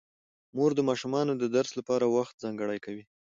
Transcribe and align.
مور 0.55 0.71
د 0.75 0.79
ماشومانو 0.89 1.33
د 1.37 1.43
درس 1.55 1.71
لپاره 1.79 2.05
وخت 2.15 2.41
ځانګړی 2.43 2.79
کوي 2.85 3.03